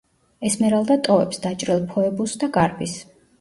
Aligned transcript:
ესმერალდა 0.47 0.97
ტოვებს 1.07 1.43
დაჭრილ 1.43 1.85
ფოებუსს 1.93 2.41
და 2.45 2.51
გარბის. 2.57 2.99